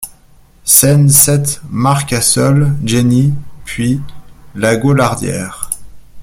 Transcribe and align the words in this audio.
Scène 0.63 1.09
sept 1.09 1.61
Marcassol, 1.69 2.73
Jenny 2.83 3.35
puis 3.65 4.01
Lagaulardière. 4.55 5.69